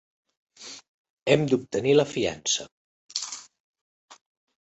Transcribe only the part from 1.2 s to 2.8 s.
Hem d'obtenir la fiança.